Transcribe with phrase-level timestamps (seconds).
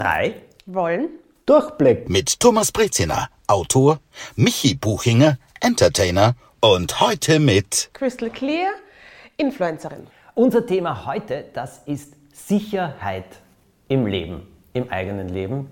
[0.00, 1.10] drei wollen
[1.44, 2.08] Durchblick.
[2.08, 4.00] Mit Thomas Breziner, Autor,
[4.34, 8.70] Michi Buchinger, Entertainer und heute mit Crystal Clear,
[9.36, 10.06] Influencerin.
[10.34, 13.26] Unser Thema heute, das ist Sicherheit
[13.88, 15.68] im Leben, im eigenen Leben,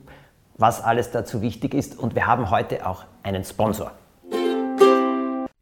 [0.58, 1.98] was alles dazu wichtig ist.
[1.98, 3.92] Und wir haben heute auch einen Sponsor.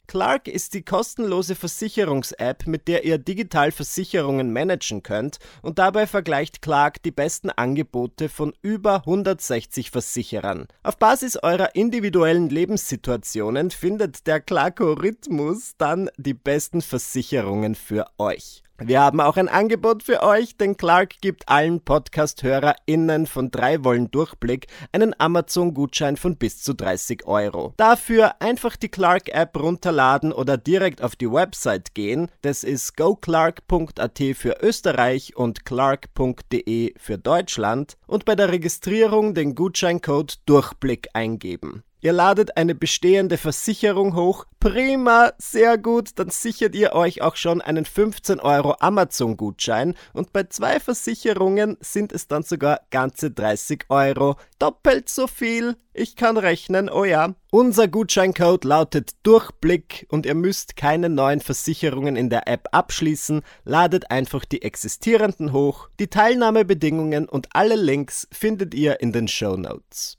[0.06, 6.62] Clark ist die kostenlose Versicherungs-App, mit der ihr digital Versicherungen managen könnt und dabei vergleicht
[6.62, 10.68] Clark die besten Angebote von über 160 Versicherern.
[10.82, 18.62] Auf Basis eurer individuellen Lebenssituationen findet der Clarko-Rhythmus dann die besten Versicherungen für euch.
[18.78, 24.10] Wir haben auch ein Angebot für euch, denn Clark gibt allen Podcast-HörerInnen von drei Wollen
[24.10, 27.72] Durchblick einen Amazon-Gutschein von bis zu 30 Euro.
[27.78, 32.30] Dafür einfach die Clark-App runterladen oder direkt auf die Website gehen.
[32.42, 40.40] Das ist goclark.at für Österreich und clark.de für Deutschland und bei der Registrierung den Gutscheincode
[40.44, 41.82] Durchblick eingeben.
[42.06, 44.44] Ihr ladet eine bestehende Versicherung hoch.
[44.60, 46.10] Prima, sehr gut.
[46.14, 49.96] Dann sichert ihr euch auch schon einen 15 Euro Amazon-Gutschein.
[50.12, 54.36] Und bei zwei Versicherungen sind es dann sogar ganze 30 Euro.
[54.60, 55.74] Doppelt so viel.
[55.94, 57.34] Ich kann rechnen, oh ja.
[57.50, 63.42] Unser Gutscheincode lautet Durchblick und ihr müsst keine neuen Versicherungen in der App abschließen.
[63.64, 65.88] Ladet einfach die existierenden hoch.
[65.98, 70.18] Die Teilnahmebedingungen und alle Links findet ihr in den Show Notes.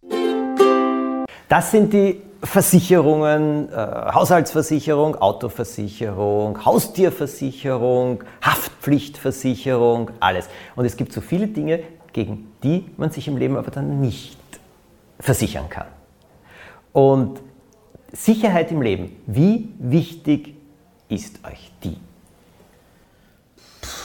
[1.49, 10.47] Das sind die Versicherungen, äh, Haushaltsversicherung, Autoversicherung, Haustierversicherung, Haftpflichtversicherung, alles.
[10.75, 11.79] Und es gibt so viele Dinge,
[12.13, 14.37] gegen die man sich im Leben aber dann nicht
[15.19, 15.87] versichern kann.
[16.93, 17.41] Und
[18.11, 20.55] Sicherheit im Leben, wie wichtig
[21.09, 21.97] ist euch die?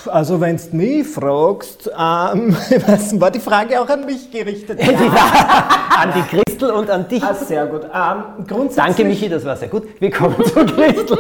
[0.07, 2.55] Also wenn du mich fragst, ähm,
[3.21, 4.81] war die Frage auch an mich gerichtet?
[4.81, 7.23] an die Christel und an dich.
[7.23, 7.83] Ah, sehr gut.
[7.85, 9.85] Ähm, grundsätzlich Danke Michi, das war sehr gut.
[10.01, 11.19] Wir kommen zu Christel.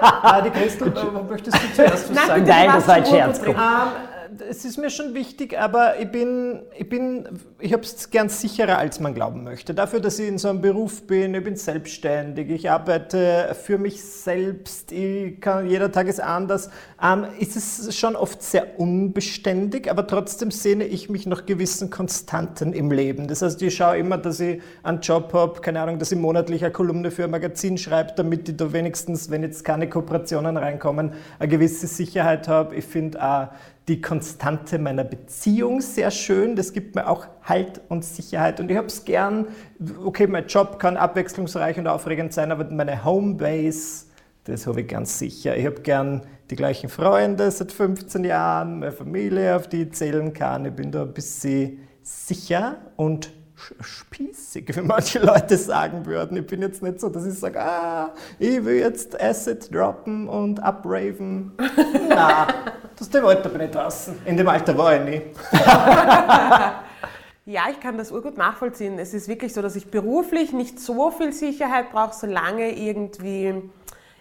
[0.00, 2.44] ah, die Christel, äh, möchtest du zuerst was Nein, sagen?
[2.46, 3.40] Nein, das war ein Scherz.
[3.40, 3.56] Drin.
[4.48, 7.28] Es ist mir schon wichtig, aber ich bin, ich bin,
[7.60, 9.74] ich habe es gern sicherer, als man glauben möchte.
[9.74, 14.02] Dafür, dass ich in so einem Beruf bin, ich bin selbstständig, ich arbeite für mich
[14.02, 16.70] selbst, ich kann, jeder Tag ist anders,
[17.02, 22.72] ähm, ist es schon oft sehr unbeständig, aber trotzdem sehne ich mich nach gewissen Konstanten
[22.72, 23.28] im Leben.
[23.28, 26.64] Das heißt, ich schaue immer, dass ich einen Job habe, keine Ahnung, dass ich monatlich
[26.64, 31.12] eine Kolumne für ein Magazin schreibe, damit ich da wenigstens, wenn jetzt keine Kooperationen reinkommen,
[31.38, 32.74] eine gewisse Sicherheit habe.
[32.74, 33.48] Ich finde auch
[33.88, 36.56] die Konstante meiner Beziehung sehr schön.
[36.56, 38.58] Das gibt mir auch Halt und Sicherheit.
[38.60, 39.48] Und ich habe es gern,
[40.04, 44.06] okay, mein Job kann abwechslungsreich und aufregend sein, aber meine Homebase,
[44.44, 45.56] das habe ich ganz sicher.
[45.56, 50.32] Ich habe gern die gleichen Freunde seit 15 Jahren, meine Familie, auf die ich zählen
[50.32, 50.64] kann.
[50.64, 53.32] Ich bin da ein bisschen sicher und
[53.80, 56.36] spießig, wie manche Leute sagen würden.
[56.36, 60.60] Ich bin jetzt nicht so, dass ich sage, ah, ich will jetzt Acid droppen und
[60.60, 61.52] upraven.
[62.08, 62.46] Nein,
[63.00, 64.18] aus dem Alter bin ich draußen.
[64.24, 65.22] In dem Alter war ich nie.
[67.46, 68.98] Ja, ich kann das urgut nachvollziehen.
[68.98, 73.70] Es ist wirklich so, dass ich beruflich nicht so viel Sicherheit brauche, solange irgendwie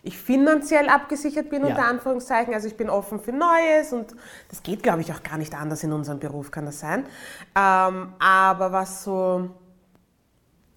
[0.05, 1.69] ich finanziell abgesichert bin, Ja.
[1.69, 2.53] unter Anführungszeichen.
[2.53, 4.13] Also ich bin offen für Neues und
[4.49, 7.05] das geht, glaube ich, auch gar nicht anders in unserem Beruf, kann das sein.
[7.55, 9.49] Ähm, aber was so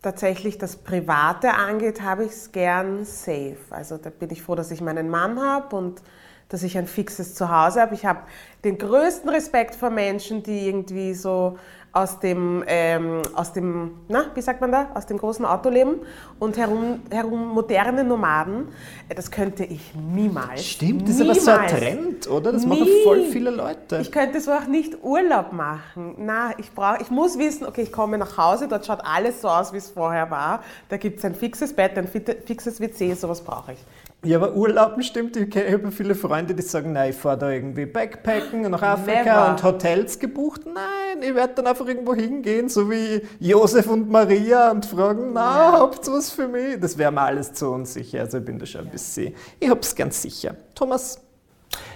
[0.01, 3.57] tatsächlich das Private angeht, habe ich es gern safe.
[3.71, 6.03] Also da bin ich froh, dass ich meinen Mann habe und
[6.49, 7.95] dass ich ein fixes Zuhause habe.
[7.95, 8.21] Ich habe
[8.63, 11.59] den größten Respekt vor Menschen, die irgendwie so
[11.97, 16.01] aus dem, ähm, aus dem, na, wie sagt man da, aus dem großen Auto leben
[16.39, 18.69] und herum, herum moderne Nomaden.
[19.09, 20.63] Äh, Das könnte ich niemals.
[20.63, 21.69] Stimmt, das ist aber so ein.
[21.69, 22.53] Trend, oder?
[22.53, 23.03] Das machen Nie.
[23.03, 23.97] voll viele Leute.
[24.03, 26.17] Ich könnte so auch nicht Urlaub machen.
[26.19, 29.49] Na, ich brauche, ich muss wissen, okay, ich komme nach Hause, dort schaut alles so
[29.49, 30.63] aus, wie es vorher war.
[30.91, 33.79] Da gibt es ein fixes Bett, ein fixes WC, sowas brauche ich.
[34.27, 35.37] Ja, aber Urlauben stimmt.
[35.37, 39.51] Ich habe viele Freunde, die sagen, nein, ich fahre da irgendwie Backpacken nach Afrika Never.
[39.51, 40.63] und Hotels gebucht.
[40.67, 45.79] Nein, ich werde dann einfach irgendwo hingehen, so wie Josef und Maria und fragen, na,
[45.79, 46.81] habt ihr was für mich?
[46.81, 48.21] Das wäre mir alles zu unsicher.
[48.21, 50.57] Also ich bin da schon ein bisschen, ich hab's ganz sicher.
[50.75, 51.21] Thomas,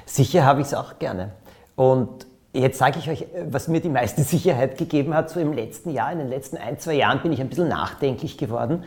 [0.06, 1.32] Sicher habe ich es auch gerne.
[1.76, 5.90] Und jetzt sage ich euch, was mir die meiste Sicherheit gegeben hat, so im letzten
[5.90, 8.84] Jahr, in den letzten ein, zwei Jahren bin ich ein bisschen nachdenklich geworden.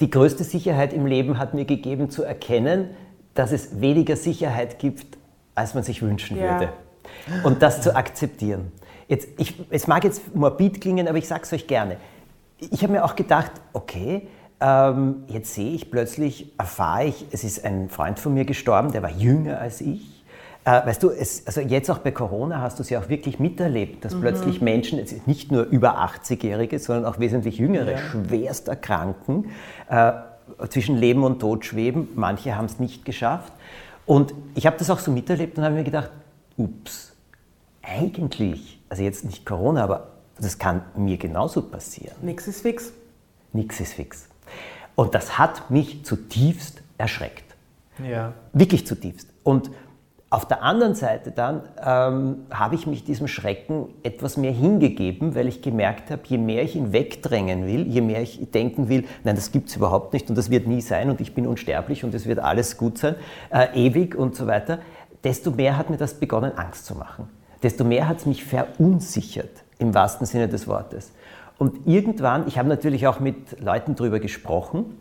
[0.00, 2.90] Die größte Sicherheit im Leben hat mir gegeben zu erkennen,
[3.34, 5.18] dass es weniger Sicherheit gibt,
[5.54, 6.52] als man sich wünschen Ja.
[6.60, 6.72] würde.
[7.44, 8.72] Und das zu akzeptieren.
[9.08, 11.96] Jetzt, ich, es mag jetzt morbid klingen, aber ich sage es euch gerne.
[12.58, 14.28] Ich habe mir auch gedacht, okay,
[14.60, 19.02] ähm, jetzt sehe ich plötzlich, erfahre ich, es ist ein Freund von mir gestorben, der
[19.02, 20.11] war jünger als ich.
[20.64, 23.40] Äh, weißt du, es, also jetzt auch bei Corona hast du es ja auch wirklich
[23.40, 24.20] miterlebt, dass mhm.
[24.20, 27.98] plötzlich Menschen, nicht nur über 80-Jährige, sondern auch wesentlich jüngere, ja.
[27.98, 29.50] schwerst erkranken,
[29.88, 30.12] äh,
[30.68, 32.08] zwischen Leben und Tod schweben.
[32.14, 33.52] Manche haben es nicht geschafft.
[34.06, 36.10] Und ich habe das auch so miterlebt und habe mir gedacht,
[36.56, 37.14] ups,
[37.82, 40.08] eigentlich, also jetzt nicht Corona, aber
[40.38, 42.14] das kann mir genauso passieren.
[42.22, 42.92] Nix ist fix.
[43.52, 44.28] Nix ist fix.
[44.94, 47.54] Und das hat mich zutiefst erschreckt.
[48.02, 48.32] Ja.
[48.52, 49.28] Wirklich zutiefst.
[49.42, 49.70] Und
[50.32, 55.46] auf der anderen Seite dann ähm, habe ich mich diesem Schrecken etwas mehr hingegeben, weil
[55.46, 59.36] ich gemerkt habe, je mehr ich ihn wegdrängen will, je mehr ich denken will, nein,
[59.36, 62.14] das gibt es überhaupt nicht und das wird nie sein und ich bin unsterblich und
[62.14, 63.16] es wird alles gut sein,
[63.50, 64.78] äh, ewig und so weiter,
[65.22, 67.28] desto mehr hat mir das begonnen, Angst zu machen.
[67.62, 71.12] Desto mehr hat es mich verunsichert, im wahrsten Sinne des Wortes.
[71.58, 74.96] Und irgendwann, ich habe natürlich auch mit Leuten darüber gesprochen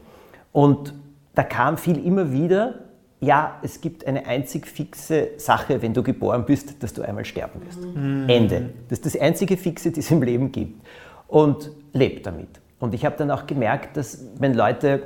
[0.51, 0.93] und
[1.35, 2.90] da kam viel immer wieder,
[3.21, 7.61] ja, es gibt eine einzig fixe Sache, wenn du geboren bist, dass du einmal sterben
[7.65, 7.79] wirst.
[7.79, 8.27] Mhm.
[8.27, 8.69] Ende.
[8.89, 10.83] Das ist das einzige Fixe, das es im Leben gibt.
[11.27, 12.49] Und lebt damit.
[12.79, 15.03] Und ich habe dann auch gemerkt, dass wenn Leute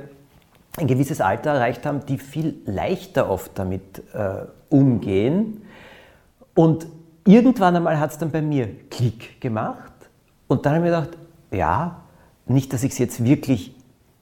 [0.78, 5.62] ein gewisses Alter erreicht haben, die viel leichter oft damit äh, umgehen.
[6.54, 6.86] Und
[7.26, 9.92] irgendwann einmal hat es dann bei mir Klick gemacht.
[10.48, 11.18] Und dann habe ich mir gedacht,
[11.50, 12.02] ja,
[12.46, 13.75] nicht, dass ich es jetzt wirklich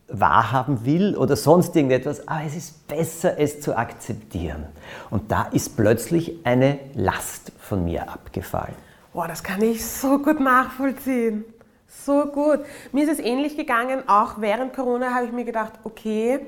[0.09, 4.67] wahrhaben will oder sonst irgendetwas, aber es ist besser, es zu akzeptieren.
[5.11, 8.75] Und da ist plötzlich eine Last von mir abgefallen.
[9.13, 11.45] Boah, das kann ich so gut nachvollziehen.
[11.87, 12.61] So gut.
[12.93, 16.41] Mir ist es ähnlich gegangen, auch während Corona habe ich mir gedacht, okay,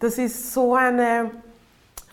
[0.00, 1.30] das ist so eine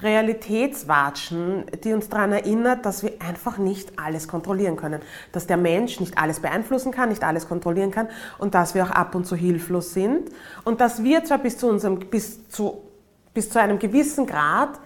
[0.01, 5.01] Realitätswatschen, die uns daran erinnert, dass wir einfach nicht alles kontrollieren können.
[5.31, 8.91] Dass der Mensch nicht alles beeinflussen kann, nicht alles kontrollieren kann und dass wir auch
[8.91, 10.29] ab und zu hilflos sind.
[10.65, 12.81] Und dass wir zwar bis zu, unserem, bis zu,
[13.33, 14.79] bis zu einem gewissen Grad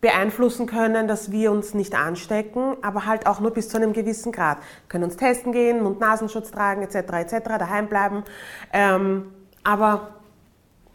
[0.00, 4.32] beeinflussen können, dass wir uns nicht anstecken, aber halt auch nur bis zu einem gewissen
[4.32, 4.58] Grad.
[4.58, 6.96] Wir können uns testen gehen, Mund-Nasenschutz tragen etc.
[6.96, 7.44] etc.
[7.44, 8.24] daheim bleiben.
[8.72, 9.32] Ähm,
[9.62, 10.08] aber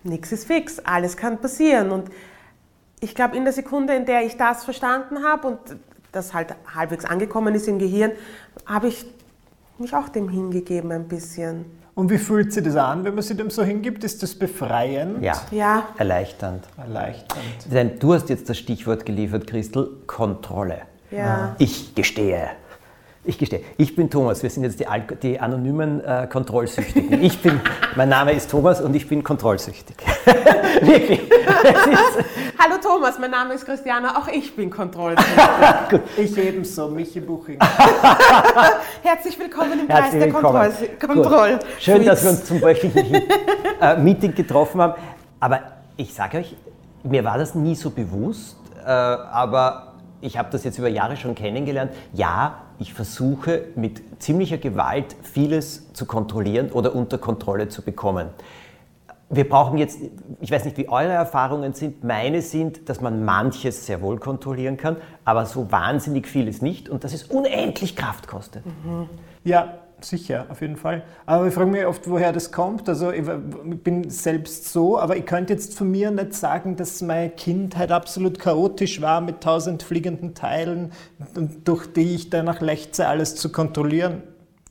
[0.04, 2.10] nichts ist fix, alles kann passieren und
[3.00, 5.60] ich glaube, in der Sekunde, in der ich das verstanden habe und
[6.12, 8.12] das halt halbwegs angekommen ist im Gehirn,
[8.66, 9.06] habe ich
[9.78, 11.66] mich auch dem hingegeben ein bisschen.
[11.94, 14.04] Und wie fühlt sich das an, wenn man sich dem so hingibt?
[14.04, 15.22] Ist das befreiend?
[15.24, 15.88] Ja, ja.
[15.98, 16.64] erleichternd.
[16.78, 17.44] Erleichternd.
[17.72, 20.82] Denn du hast jetzt das Stichwort geliefert, Christel, Kontrolle.
[21.10, 21.56] Ja.
[21.58, 22.50] Ich gestehe,
[23.28, 24.42] ich gestehe, ich bin Thomas.
[24.42, 24.86] Wir sind jetzt die,
[25.22, 27.22] die anonymen äh, Kontrollsüchtigen.
[27.22, 27.60] Ich bin,
[27.96, 29.98] mein Name ist Thomas und ich bin kontrollsüchtig.
[30.82, 31.22] Wirklich.
[32.58, 36.00] Hallo Thomas, mein Name ist Christiana, auch ich bin kontrollsüchtig.
[36.18, 37.60] ich ebenso, Michi Buching.
[39.04, 40.72] Herzlich willkommen im Kreis der Kontroll.
[41.00, 43.24] Kontroll Schön, dass wir uns zum wöchentlichen
[43.82, 44.94] äh, Meeting getroffen haben.
[45.42, 45.60] Aber
[45.98, 46.56] ich sage euch,
[47.04, 51.36] mir war das nie so bewusst, äh, aber ich habe das jetzt über Jahre schon
[51.36, 51.92] kennengelernt.
[52.14, 58.30] Ja, ich versuche mit ziemlicher Gewalt vieles zu kontrollieren oder unter Kontrolle zu bekommen.
[59.30, 60.00] Wir brauchen jetzt,
[60.40, 64.78] ich weiß nicht, wie eure Erfahrungen sind, meine sind, dass man manches sehr wohl kontrollieren
[64.78, 64.96] kann,
[65.26, 68.66] aber so wahnsinnig vieles nicht und dass es unendlich Kraft kostet.
[68.66, 69.10] Mhm.
[69.44, 71.04] Ja, sicher, auf jeden Fall.
[71.26, 72.88] Aber ich frage mich oft, woher das kommt.
[72.88, 73.24] Also ich
[73.84, 78.40] bin selbst so, aber ich könnte jetzt von mir nicht sagen, dass meine Kindheit absolut
[78.40, 80.92] chaotisch war mit tausend fliegenden Teilen,
[81.64, 84.24] durch die ich danach lechze, alles zu kontrollieren.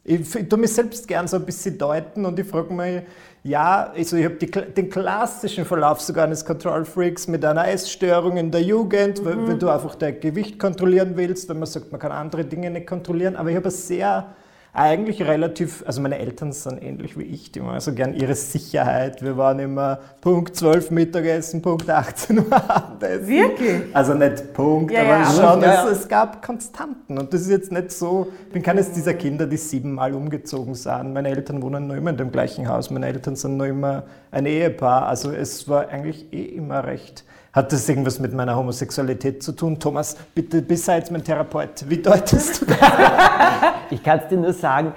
[0.05, 3.03] Ich, ich tue mich selbst gern so ein bisschen deuten und ich frage mich,
[3.43, 8.51] ja, also ich habe den klassischen Verlauf sogar eines Control Freaks mit einer Essstörung in
[8.51, 9.49] der Jugend, mhm.
[9.49, 12.87] weil du einfach dein Gewicht kontrollieren willst, wenn man sagt, man kann andere Dinge nicht
[12.87, 14.35] kontrollieren, aber ich habe sehr
[14.77, 19.23] eigentlich relativ, also meine Eltern sind ähnlich wie ich, die waren so gern ihre Sicherheit.
[19.23, 23.27] Wir waren immer Punkt 12 Mittagessen, Punkt 18 Uhr Abendessen.
[23.27, 23.83] Wirklich?
[23.95, 27.19] Also nicht Punkt, ja, aber ja, schon, ja, es, es, gab Konstanten.
[27.19, 31.15] Und das ist jetzt nicht so, ich bin keines dieser Kinder, die siebenmal umgezogen sind.
[31.15, 34.45] Meine Eltern wohnen noch immer in dem gleichen Haus, meine Eltern sind noch immer ein
[34.45, 35.07] Ehepaar.
[35.07, 37.25] Also es war eigentlich eh immer recht
[37.57, 39.81] hat das irgendwas mit meiner Homosexualität zu tun?
[39.81, 42.79] Thomas, bitte, besides mein Therapeut, wie deutest du das?
[43.91, 44.93] ich kann es dir nur sagen,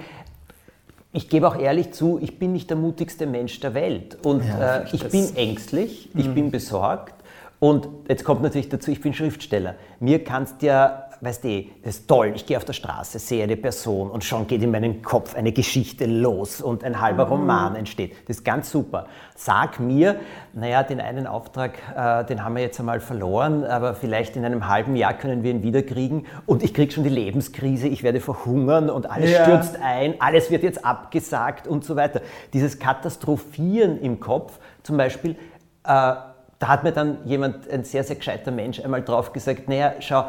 [1.13, 4.17] ich gebe auch ehrlich zu, ich bin nicht der mutigste Mensch der Welt.
[4.25, 6.35] Und ja, äh, ich bin ängstlich, ich mhm.
[6.35, 7.15] bin besorgt.
[7.59, 9.75] Und jetzt kommt natürlich dazu, ich bin Schriftsteller.
[10.01, 13.57] Mir kannst ja weißt du, das ist toll, ich gehe auf der Straße, sehe eine
[13.57, 17.31] Person und schon geht in meinem Kopf eine Geschichte los und ein halber mhm.
[17.31, 18.13] Roman entsteht.
[18.27, 19.07] Das ist ganz super.
[19.35, 20.19] Sag mir,
[20.53, 24.67] naja, den einen Auftrag, äh, den haben wir jetzt einmal verloren, aber vielleicht in einem
[24.67, 28.89] halben Jahr können wir ihn wiederkriegen und ich kriege schon die Lebenskrise, ich werde verhungern
[28.89, 29.43] und alles ja.
[29.43, 32.21] stürzt ein, alles wird jetzt abgesagt und so weiter.
[32.53, 35.35] Dieses Katastrophieren im Kopf, zum Beispiel, äh,
[36.59, 40.25] da hat mir dann jemand, ein sehr, sehr gescheiter Mensch, einmal drauf gesagt, naja, schau,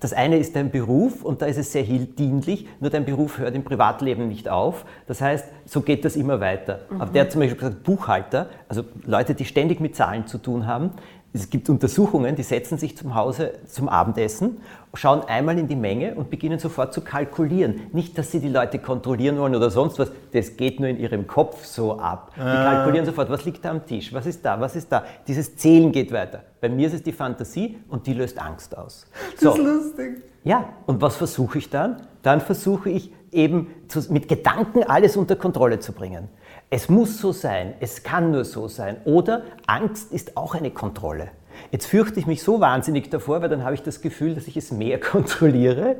[0.00, 3.54] das eine ist dein Beruf und da ist es sehr dienlich, nur dein Beruf hört
[3.54, 4.84] im Privatleben nicht auf.
[5.06, 6.80] Das heißt, so geht das immer weiter.
[6.90, 7.00] Mhm.
[7.00, 10.66] Aber der hat zum Beispiel gesagt, Buchhalter, also Leute, die ständig mit Zahlen zu tun
[10.66, 10.90] haben,
[11.34, 14.58] es gibt Untersuchungen, die setzen sich zum Hause zum Abendessen,
[14.92, 17.80] schauen einmal in die Menge und beginnen sofort zu kalkulieren.
[17.92, 21.26] Nicht, dass sie die Leute kontrollieren wollen oder sonst was, das geht nur in ihrem
[21.26, 22.32] Kopf so ab.
[22.36, 22.64] Die ah.
[22.64, 25.04] kalkulieren sofort, was liegt da am Tisch, was ist da, was ist da.
[25.26, 26.42] Dieses Zählen geht weiter.
[26.60, 29.06] Bei mir ist es die Fantasie und die löst Angst aus.
[29.38, 29.50] So.
[29.50, 30.22] Das ist lustig.
[30.44, 32.02] Ja, und was versuche ich dann?
[32.22, 36.28] Dann versuche ich eben zu, mit Gedanken alles unter Kontrolle zu bringen.
[36.72, 38.96] Es muss so sein, es kann nur so sein.
[39.04, 41.28] Oder Angst ist auch eine Kontrolle.
[41.70, 44.56] Jetzt fürchte ich mich so wahnsinnig davor, weil dann habe ich das Gefühl, dass ich
[44.56, 45.96] es mehr kontrolliere,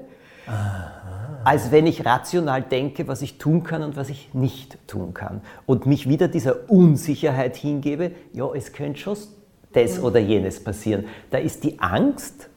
[0.47, 1.41] Aha.
[1.45, 5.43] als wenn ich rational denke, was ich tun kann und was ich nicht tun kann.
[5.67, 9.19] Und mich wieder dieser Unsicherheit hingebe, ja, es könnte schon
[9.75, 11.05] das oder jenes passieren.
[11.31, 12.49] Da ist die Angst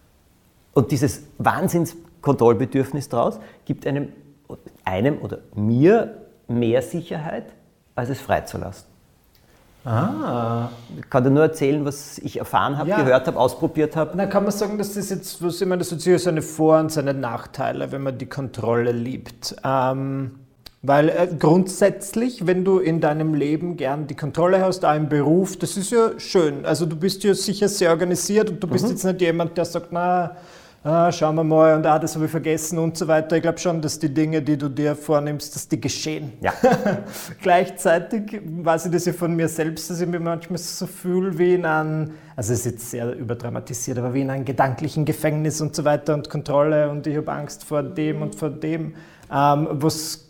[0.71, 4.13] und dieses Wahnsinnskontrollbedürfnis daraus, gibt einem,
[4.85, 7.47] einem oder mir mehr Sicherheit,
[7.95, 8.85] als es freizulassen.
[9.85, 10.69] Ah.
[10.97, 12.97] Ich kann dir nur erzählen, was ich erfahren habe, ja.
[12.97, 14.17] gehört habe, ausprobiert habe.
[14.17, 16.79] Dann kann man sagen, dass das jetzt, was ich meine, das hat sicher seine Vor-
[16.79, 19.55] und seine Nachteile, wenn man die Kontrolle liebt.
[19.63, 20.31] Ähm,
[20.81, 25.57] weil äh, grundsätzlich, wenn du in deinem Leben gern die Kontrolle hast, auch im Beruf,
[25.57, 26.65] das ist ja schön.
[26.65, 28.91] Also du bist ja sicher sehr organisiert und du bist mhm.
[28.91, 30.35] jetzt nicht jemand, der sagt, na,
[30.85, 33.35] ah, schauen wir mal und ah, das habe ich vergessen und so weiter.
[33.35, 36.33] Ich glaube schon, dass die Dinge, die du dir vornimmst, dass die geschehen.
[36.41, 36.53] Ja.
[37.41, 41.55] Gleichzeitig weiß ich das ja von mir selbst, dass ich mich manchmal so fühle wie
[41.55, 45.75] in einem, also es ist jetzt sehr überdramatisiert, aber wie in einem gedanklichen Gefängnis und
[45.75, 48.93] so weiter und Kontrolle und ich habe Angst vor dem und vor dem.
[49.33, 50.29] Ähm, was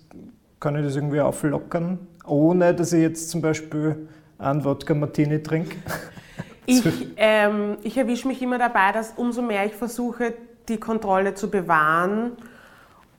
[0.62, 4.07] kann ich das irgendwie auflockern, ohne dass ich jetzt zum Beispiel
[4.38, 5.75] einen Wodka Martini trinke?
[6.65, 6.84] Ich,
[7.17, 10.34] ähm, ich erwische mich immer dabei, dass umso mehr ich versuche,
[10.67, 12.31] die Kontrolle zu bewahren,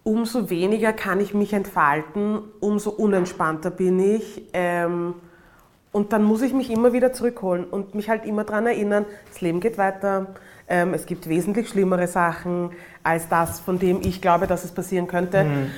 [0.02, 4.42] umso weniger kann ich mich entfalten, umso unentspannter bin ich.
[4.52, 5.14] Ähm,
[5.92, 9.40] und dann muss ich mich immer wieder zurückholen und mich halt immer daran erinnern, das
[9.40, 10.34] Leben geht weiter.
[10.68, 12.70] Ähm, es gibt wesentlich schlimmere Sachen
[13.02, 15.44] als das, von dem ich glaube, dass es passieren könnte.
[15.44, 15.70] Mhm.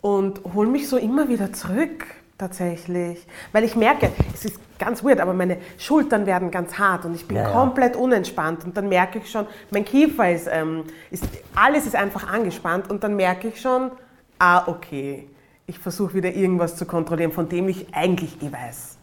[0.00, 2.06] Und hole mich so immer wieder zurück
[2.38, 3.26] tatsächlich.
[3.52, 7.26] Weil ich merke, es ist ganz weird, aber meine Schultern werden ganz hart und ich
[7.26, 8.00] bin ja, komplett ja.
[8.00, 12.88] unentspannt und dann merke ich schon, mein Kiefer ist, ähm, ist, alles ist einfach angespannt
[12.90, 13.90] und dann merke ich schon,
[14.38, 15.28] ah, okay,
[15.66, 18.97] ich versuche wieder irgendwas zu kontrollieren, von dem ich eigentlich eh weiß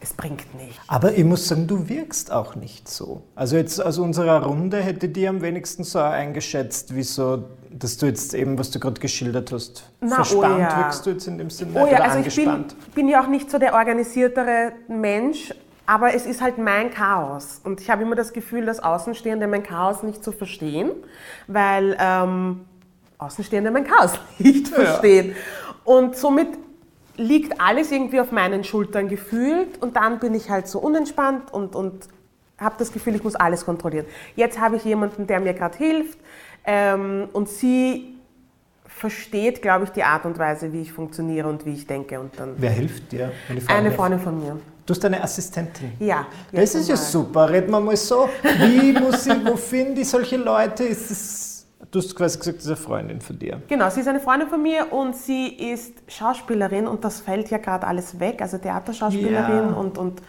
[0.00, 0.80] es bringt nichts.
[0.88, 3.22] Aber ich muss sagen, du wirkst auch nicht so.
[3.34, 8.06] Also jetzt aus unserer Runde hätte die am wenigsten so eingeschätzt, wie so, dass du
[8.06, 10.78] jetzt eben, was du gerade geschildert hast, Na, oh verspannt oh ja.
[10.78, 12.74] wirkst du jetzt in dem Sinne oh ja, also angespannt.
[12.78, 15.52] Ich bin, bin ja auch nicht so der organisiertere Mensch,
[15.84, 17.60] aber es ist halt mein Chaos.
[17.62, 20.92] Und ich habe immer das Gefühl, dass Außenstehende mein Chaos nicht zu verstehen,
[21.46, 22.62] weil ähm,
[23.18, 25.30] Außenstehende mein Chaos nicht verstehen.
[25.30, 25.34] Ja.
[25.84, 26.48] Und somit
[27.20, 31.76] liegt alles irgendwie auf meinen Schultern gefühlt und dann bin ich halt so unentspannt und,
[31.76, 32.08] und
[32.58, 34.06] habe das Gefühl, ich muss alles kontrollieren.
[34.36, 36.18] Jetzt habe ich jemanden, der mir gerade hilft
[36.64, 38.14] ähm, und sie
[38.86, 42.18] versteht, glaube ich, die Art und Weise, wie ich funktioniere und wie ich denke.
[42.20, 43.32] Und dann Wer hilft dir?
[43.66, 44.56] Eine Freundin von mir.
[44.84, 45.92] Du hast eine Assistentin?
[46.00, 46.26] Ja.
[46.52, 47.48] Das ist ja super.
[47.48, 48.28] Reden wir mal so.
[48.42, 50.84] Wie muss ich, wo finde ich solche Leute?
[50.84, 51.49] Ist es
[51.90, 53.60] Du hast quasi gesagt, das ist eine Freundin von dir.
[53.66, 57.58] Genau, sie ist eine Freundin von mir und sie ist Schauspielerin und das fällt ja
[57.58, 59.74] gerade alles weg, also Theaterschauspielerin ja.
[59.74, 60.22] und, und,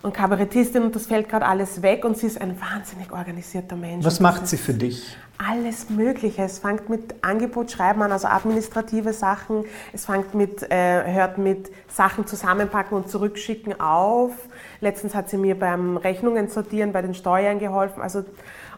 [0.00, 4.02] und Kabarettistin und das fällt gerade alles weg und sie ist ein wahnsinnig organisierter Mensch.
[4.02, 5.14] Was macht sie für dich?
[5.36, 6.42] Alles Mögliche.
[6.42, 9.64] Es fängt mit Angebotsschreiben an, also administrative Sachen.
[9.92, 14.32] Es fängt mit, äh, hört mit Sachen zusammenpacken und zurückschicken auf.
[14.80, 18.00] Letztens hat sie mir beim Rechnungen sortieren, bei den Steuern geholfen.
[18.00, 18.24] Also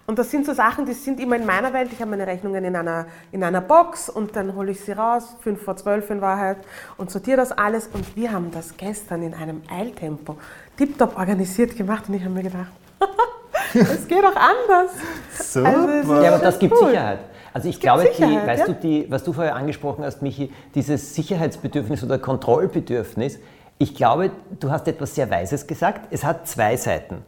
[0.06, 1.90] und das sind so Sachen, die sind immer in meiner Welt.
[1.92, 5.36] Ich habe meine Rechnungen in einer, in einer Box und dann hole ich sie raus,
[5.40, 6.58] 5 vor 12 in Wahrheit,
[6.98, 7.88] und sortiere das alles.
[7.88, 10.36] Und wir haben das gestern in einem Eiltempo
[10.76, 12.70] tiptop organisiert gemacht und ich habe mir gedacht,
[13.74, 14.90] es geht auch anders.
[15.38, 15.68] Super.
[15.68, 16.88] Also, ja, aber das gibt cool.
[16.88, 17.20] Sicherheit.
[17.54, 18.74] Also ich glaube, die, weißt ja?
[18.74, 23.38] du, die, was du vorher angesprochen hast, Michi, dieses Sicherheitsbedürfnis oder Kontrollbedürfnis,
[23.78, 26.08] ich glaube, du hast etwas sehr Weises gesagt.
[26.10, 27.22] Es hat zwei Seiten.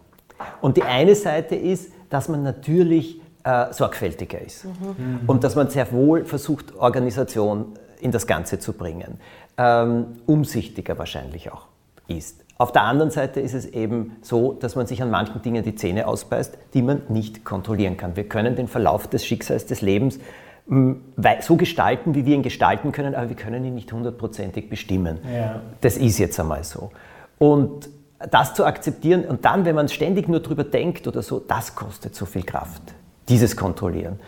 [0.61, 5.21] Und die eine Seite ist, dass man natürlich äh, sorgfältiger ist mhm.
[5.27, 9.19] und dass man sehr wohl versucht, Organisation in das Ganze zu bringen.
[9.57, 11.67] Ähm, umsichtiger wahrscheinlich auch
[12.09, 12.45] ist.
[12.59, 15.75] Auf der anderen Seite ist es eben so, dass man sich an manchen Dingen die
[15.75, 18.17] Zähne ausbeißt, die man nicht kontrollieren kann.
[18.17, 20.19] Wir können den Verlauf des Schicksals des Lebens
[20.67, 21.03] hm,
[21.41, 25.19] so gestalten, wie wir ihn gestalten können, aber wir können ihn nicht hundertprozentig bestimmen.
[25.33, 25.61] Ja.
[25.83, 26.91] Das ist jetzt einmal so.
[27.39, 27.91] Und
[28.31, 32.15] das zu akzeptieren und dann, wenn man ständig nur drüber denkt oder so, das kostet
[32.15, 32.83] so viel Kraft,
[33.29, 34.19] dieses Kontrollieren.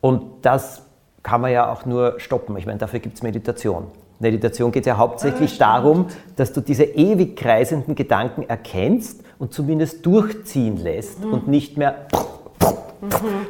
[0.00, 0.82] Und das
[1.22, 2.56] kann man ja auch nur stoppen.
[2.56, 3.88] Ich meine, dafür gibt es Meditation.
[4.20, 10.04] Meditation geht ja hauptsächlich Ah, darum, dass du diese ewig kreisenden Gedanken erkennst und zumindest
[10.04, 11.32] durchziehen lässt Mhm.
[11.32, 12.06] und nicht mehr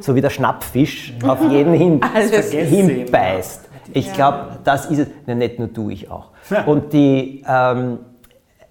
[0.01, 2.01] so wie der Schnappfisch auf jeden hin,
[2.51, 3.69] hinbeißt.
[3.95, 5.07] Ich glaube, das ist es.
[5.27, 6.31] Na, nicht nur du, ich auch.
[6.67, 7.99] Und die, ähm,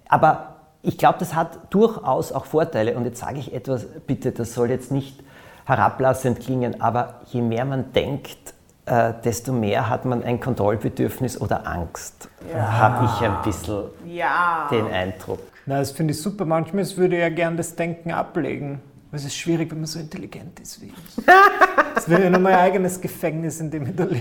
[0.08, 0.47] aber
[0.88, 2.96] ich glaube, das hat durchaus auch Vorteile.
[2.96, 5.20] Und jetzt sage ich etwas, bitte, das soll jetzt nicht
[5.66, 8.54] herablassend klingen, aber je mehr man denkt,
[8.86, 12.30] äh, desto mehr hat man ein Kontrollbedürfnis oder Angst.
[12.56, 14.66] Habe ich ein bisschen Ja.
[14.70, 15.40] den Eindruck.
[15.66, 16.46] Na, das finde ich super.
[16.46, 18.80] Manchmal würde ich ja gern das Denken ablegen.
[19.10, 21.24] Weil es ist schwierig, wenn man so intelligent ist wie ich.
[21.94, 24.20] Das wäre ja noch mein eigenes Gefängnis, in dem ich da lebe.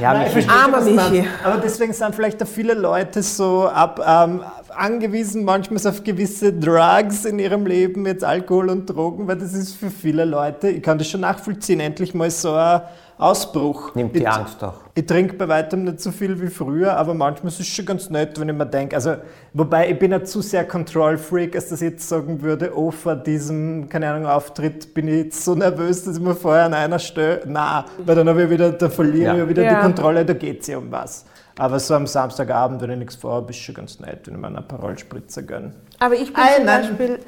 [0.00, 0.38] Ja, Nein, Michi.
[0.38, 1.10] ich verstehe, Armer.
[1.10, 1.28] Michi.
[1.44, 4.42] Aber deswegen sind vielleicht auch viele Leute so ab, ähm,
[4.78, 9.74] angewiesen, manchmal auf gewisse Drugs in ihrem Leben, jetzt Alkohol und Drogen, weil das ist
[9.74, 12.82] für viele Leute, ich kann das schon nachvollziehen, endlich mal so ein
[13.18, 13.94] Ausbruch.
[13.96, 14.74] Nimmt die Ich- Angst auch.
[14.94, 18.08] ich trinke bei weitem nicht so viel wie früher, aber manchmal ist es schon ganz
[18.10, 19.16] nett, wenn ich mir denke, also,
[19.52, 23.16] wobei ich bin ja zu sehr Control-Freak, als dass ich jetzt sagen würde, oh, vor
[23.16, 27.00] diesem, keine Ahnung, Auftritt bin ich jetzt so nervös, dass ich mir vorher an einer
[27.00, 27.40] stelle.
[27.46, 29.36] Na, weil dann habe ich wieder, da verliere ich Ja.
[29.36, 29.74] ja wieder Ja.
[29.74, 31.24] die Kontrolle, da geht es ja um was.
[31.58, 34.46] Aber so am Samstagabend, wenn ich nichts vorhabe, ist schon ganz nett, wenn ich mir
[34.46, 35.74] einen Parolspritzer gönne.
[35.98, 36.82] Aber ich bin zum nein.
[36.82, 37.18] Beispiel,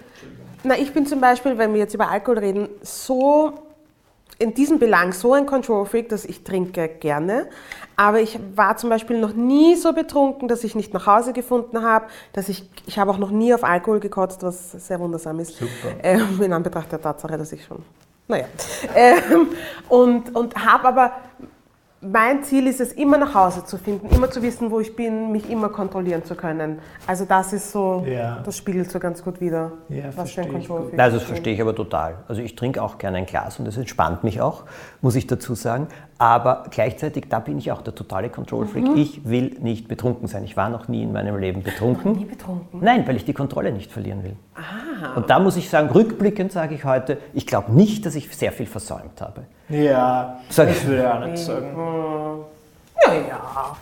[0.62, 3.52] na, ich bin zum Beispiel, wenn wir jetzt über Alkohol reden, so
[4.38, 7.48] in diesem Belang so ein Control-Freak, dass ich trinke gerne.
[7.96, 11.82] Aber ich war zum Beispiel noch nie so betrunken, dass ich nicht nach Hause gefunden
[11.82, 12.06] habe.
[12.32, 15.58] Dass ich, ich habe auch noch nie auf Alkohol gekotzt, was sehr wundersam ist.
[15.58, 15.94] Super.
[16.02, 17.84] Ähm, in Anbetracht der Tatsache, dass ich schon,
[18.28, 18.46] naja.
[18.94, 19.48] Ähm,
[19.90, 21.12] und und habe aber
[22.02, 25.32] mein Ziel ist es, immer nach Hause zu finden, immer zu wissen, wo ich bin,
[25.32, 26.78] mich immer kontrollieren zu können.
[27.06, 28.40] Also das ist so, Ja.
[28.42, 31.52] das spiegelt so ganz gut wieder, Ja, was für ein Control Nein, also das verstehe
[31.52, 32.16] ich aber total.
[32.26, 34.64] Also ich trinke auch gerne ein Glas und das entspannt mich auch,
[35.02, 35.88] muss ich dazu sagen.
[36.16, 38.84] Aber gleichzeitig, da bin ich auch der totale Control-Freak.
[38.88, 38.96] Mhm.
[38.96, 40.44] Ich will nicht betrunken sein.
[40.44, 42.12] Ich war noch nie in meinem Leben betrunken.
[42.12, 42.80] Nie betrunken.
[42.82, 44.36] Nein, weil ich die Kontrolle nicht verlieren will.
[45.16, 48.52] Und da muss ich sagen, rückblickend sage ich heute, ich glaube nicht, dass ich sehr
[48.52, 49.42] viel versäumt habe.
[49.70, 50.86] Ja, Sag das ich.
[50.86, 52.44] würde ich auch nicht sagen.
[53.06, 53.76] Ja, ja.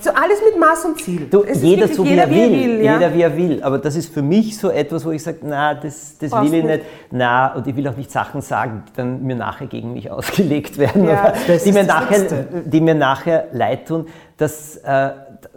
[0.00, 1.26] So alles mit Maß und Ziel.
[1.30, 2.94] Du, jeder so wie jeder, er will, ja?
[2.94, 3.62] jeder wie er will.
[3.62, 6.60] Aber das ist für mich so etwas, wo ich sage, na, das, das Brauchst will
[6.60, 6.76] ich nicht.
[6.78, 6.86] nicht.
[7.10, 10.78] Na, und ich will auch nicht Sachen sagen, die dann mir nachher gegen mich ausgelegt
[10.78, 11.24] werden Ja.
[11.24, 12.26] oder Das die mir, das nachher,
[12.64, 14.06] die mir nachher leid tun.
[14.38, 15.10] Das, äh,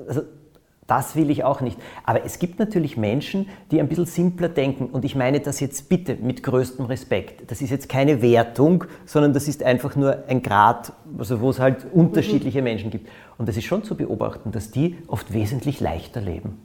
[0.07, 0.21] also,
[0.87, 1.77] das will ich auch nicht.
[2.03, 4.87] Aber es gibt natürlich Menschen, die ein bisschen simpler denken.
[4.87, 7.49] Und ich meine das jetzt bitte mit größtem Respekt.
[7.49, 11.59] Das ist jetzt keine Wertung, sondern das ist einfach nur ein Grad, also wo es
[11.59, 13.09] halt unterschiedliche Menschen gibt.
[13.37, 16.59] Und das ist schon zu beobachten, dass die oft wesentlich leichter leben.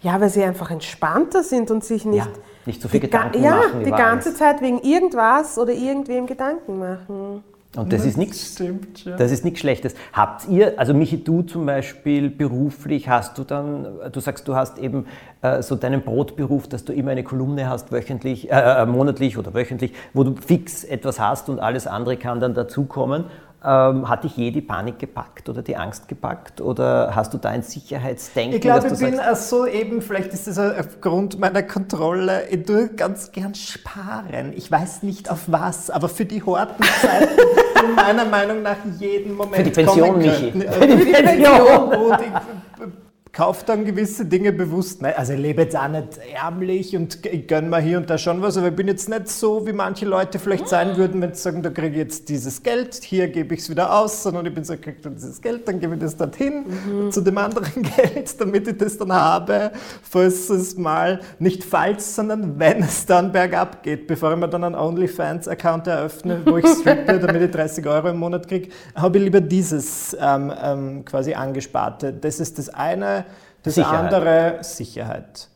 [0.00, 2.32] Ja, weil sie einfach entspannter sind und sich nicht, Ja,
[2.66, 4.38] nicht so viel die Gedanken ja, machen die über ganze alles.
[4.38, 7.42] Zeit wegen irgendwas oder irgendwem Gedanken machen.
[7.76, 8.54] Und das ist nichts.
[8.54, 9.16] Stimmt, ja.
[9.16, 9.94] Das ist nichts Schlechtes.
[10.14, 14.78] Habt ihr, also Michi, du zum Beispiel beruflich, hast du dann, du sagst, du hast
[14.78, 15.06] eben
[15.42, 19.52] äh, so deinen Brotberuf, dass du immer eine Kolumne hast, wöchentlich, äh, äh, monatlich oder
[19.52, 23.24] wöchentlich, wo du fix etwas hast und alles andere kann dann dazukommen.
[23.64, 26.60] Ähm, hat dich je die Panik gepackt oder die Angst gepackt?
[26.60, 28.54] Oder hast du da ein Sicherheitsdenken?
[28.54, 32.88] Ich glaube, ich bin sagst, so eben, vielleicht ist das aufgrund meiner Kontrolle, ich tue
[32.88, 34.52] ganz gern sparen.
[34.54, 37.36] Ich weiß nicht auf was, aber für die harten Zeiten,
[37.82, 40.52] die meiner Meinung nach jeden Moment Für die Pension, Michi.
[40.52, 41.94] Für die Pension.
[41.94, 43.07] Und ich
[43.38, 45.00] kaufe dann gewisse Dinge bewusst.
[45.00, 45.16] Ne?
[45.16, 48.42] Also ich lebe jetzt auch nicht ärmlich und ich gönne mir hier und da schon
[48.42, 51.42] was, aber ich bin jetzt nicht so, wie manche Leute vielleicht sein würden, wenn sie
[51.42, 54.52] sagen, da kriege ich jetzt dieses Geld, hier gebe ich es wieder aus, sondern ich
[54.52, 56.64] bin so, ich kriege dann dieses Geld, dann gebe ich das dorthin
[57.12, 59.70] zu dem anderen Geld, damit ich das dann habe,
[60.02, 64.64] falls es mal, nicht falls, sondern wenn es dann bergab geht, bevor ich mir dann
[64.64, 69.22] einen OnlyFans-Account eröffne, wo ich strippe, damit ich 30 Euro im Monat kriege, habe ich
[69.22, 72.12] lieber dieses ähm, ähm, quasi angesparte.
[72.12, 73.27] Das ist das eine.
[73.62, 74.12] Das Sicherheit.
[74.12, 75.48] andere, Sicherheit.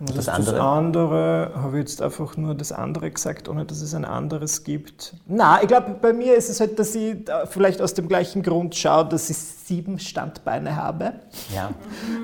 [0.00, 0.60] Und Das das, andere?
[0.60, 5.14] andere, habe ich jetzt einfach nur das andere gesagt, ohne dass es ein anderes gibt.
[5.26, 8.76] Na, ich glaube, bei mir ist es halt, dass ich vielleicht aus dem gleichen Grund
[8.76, 9.36] schaue, dass ich
[9.68, 11.12] sieben Standbeine habe.
[11.54, 11.70] ja.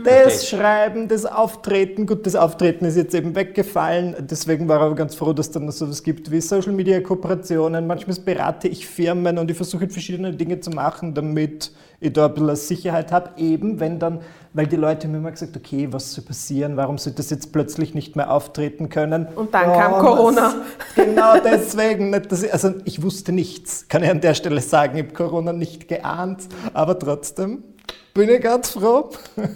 [0.02, 4.94] Das Schreiben, das Auftreten, gut, das Auftreten ist jetzt eben weggefallen, deswegen war ich aber
[4.94, 7.86] ganz froh, dass es dann noch sowas gibt wie Social Media Kooperationen.
[7.86, 12.34] Manchmal berate ich Firmen und ich versuche verschiedene Dinge zu machen, damit ich da ein
[12.34, 13.30] bisschen Sicherheit habe.
[13.36, 14.20] Eben, wenn dann,
[14.52, 17.94] weil die Leute mir immer gesagt okay, was soll passieren, warum soll das jetzt plötzlich
[17.94, 19.26] nicht mehr auftreten können?
[19.34, 20.54] Und dann kam Corona.
[20.94, 24.60] Was, genau deswegen, nicht, dass ich, also ich wusste nichts, kann ich an der Stelle
[24.60, 29.10] sagen, ich habe Corona nicht geahnt, aber trotzdem bin ich ganz froh.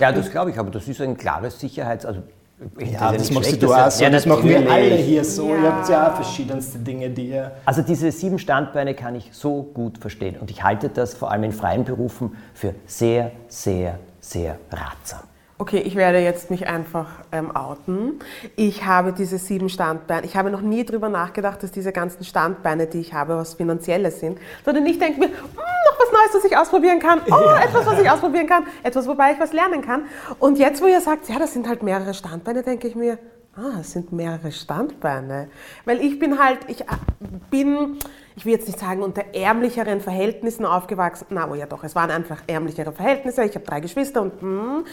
[0.00, 2.20] Ja, das glaube ich, aber das ist ein klares Sicherheits-, also
[2.80, 4.02] Ja, das, nicht machst du auch so.
[4.02, 5.50] ja- das machen wir alle hier so.
[5.54, 5.62] Ja.
[5.62, 7.52] Ihr habt ja auch verschiedenste Dinge, die ihr.
[7.64, 11.44] Also diese sieben Standbeine kann ich so gut verstehen und ich halte das vor allem
[11.44, 15.20] in freien Berufen für sehr, sehr, sehr ratsam.
[15.58, 18.18] Okay, ich werde jetzt mich einfach ähm, outen.
[18.56, 20.26] Ich habe diese sieben Standbeine.
[20.26, 24.20] Ich habe noch nie darüber nachgedacht, dass diese ganzen Standbeine, die ich habe, was Finanzielles
[24.20, 24.38] sind.
[24.66, 27.22] Sondern ich denke mir, "Hm, noch was Neues, was ich ausprobieren kann.
[27.30, 28.66] Oh, etwas, was ich ausprobieren kann.
[28.82, 30.04] Etwas, wobei ich was lernen kann.
[30.38, 33.18] Und jetzt, wo ihr sagt, ja, das sind halt mehrere Standbeine, denke ich mir,
[33.56, 35.48] ah, es sind mehrere Standbeine.
[35.86, 36.84] Weil ich bin halt, ich äh,
[37.50, 37.98] bin,
[38.36, 41.26] ich will jetzt nicht sagen, unter ärmlicheren Verhältnissen aufgewachsen.
[41.30, 43.42] Na, oh ja doch, es waren einfach ärmlichere Verhältnisse.
[43.44, 44.84] Ich habe drei Geschwister und hm,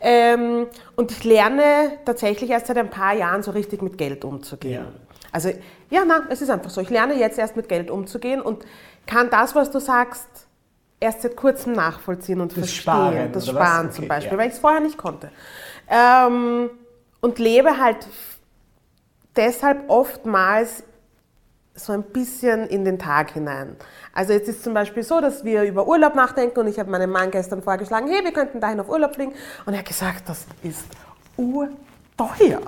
[0.00, 4.84] ähm, und ich lerne tatsächlich erst seit ein paar Jahren so richtig mit Geld umzugehen.
[4.84, 4.92] Ja.
[5.32, 5.50] Also
[5.90, 6.80] ja, na, es ist einfach so.
[6.80, 8.64] Ich lerne jetzt erst mit Geld umzugehen und
[9.06, 10.28] kann das, was du sagst,
[11.00, 12.82] erst seit kurzem nachvollziehen und verstehen.
[12.82, 13.48] Sparen, das?
[13.48, 14.38] Sparen Okay, zum Beispiel, ja.
[14.38, 15.32] weil ich es vorher nicht konnte.
[15.88, 16.70] Ähm,
[17.20, 18.06] und lebe halt
[19.34, 20.84] deshalb oftmals
[21.74, 23.76] so ein bisschen in den Tag hinein.
[24.12, 27.10] Also jetzt ist zum Beispiel so, dass wir über Urlaub nachdenken und ich habe meinem
[27.10, 29.32] Mann gestern vorgeschlagen, hey, wir könnten dahin auf Urlaub fliegen.
[29.64, 30.84] Und er hat gesagt, das ist
[31.36, 32.60] urteuer.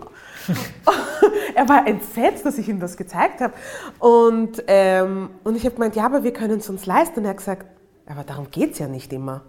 [1.55, 3.55] er war entsetzt, dass ich ihm das gezeigt habe.
[3.99, 7.21] Und, ähm, und ich habe gemeint, ja, aber wir können es uns leisten.
[7.21, 7.67] Und er hat gesagt,
[8.07, 9.43] aber darum geht es ja nicht immer.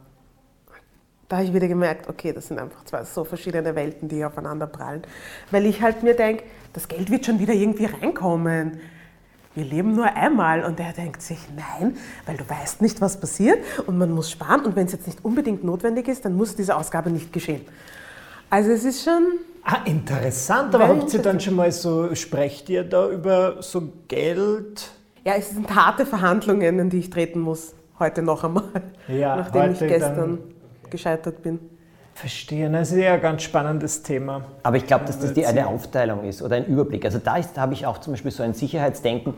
[1.27, 4.67] Da habe ich wieder gemerkt, okay, das sind einfach zwei so verschiedene Welten, die aufeinander
[4.67, 5.01] prallen.
[5.49, 8.79] Weil ich halt mir denke, das Geld wird schon wieder irgendwie reinkommen.
[9.55, 10.63] Wir leben nur einmal.
[10.63, 14.65] Und er denkt sich, nein, weil du weißt nicht, was passiert und man muss sparen.
[14.65, 17.61] Und wenn es jetzt nicht unbedingt notwendig ist, dann muss diese Ausgabe nicht geschehen.
[18.49, 19.23] Also es ist schon,
[19.63, 20.75] Ah, interessant.
[20.75, 24.91] Aber habt ihr dann schon mal so, sprecht ihr da über so Geld?
[25.23, 27.73] ja, es sind harte Verhandlungen, in die ich treten muss.
[27.97, 28.63] Heute noch einmal.
[29.07, 31.59] Ja, nachdem ich gestern dann- gescheitert bin.
[32.15, 34.43] Verstehen, das ist ja ein ganz spannendes Thema.
[34.63, 37.03] Aber ich glaube, dass das die eine Aufteilung ist oder ein Überblick.
[37.03, 39.33] Also da, habe ich auch zum Beispiel so ein Sicherheitsdenken.